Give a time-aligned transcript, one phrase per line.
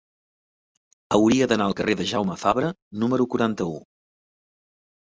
[1.17, 3.81] Hauria d'anar al carrer de Jaume Fabra número quaranta-u.